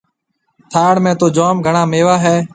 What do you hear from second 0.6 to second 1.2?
ٿاݪ ۾